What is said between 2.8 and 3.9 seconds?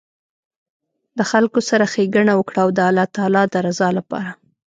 الله تعالي د رضا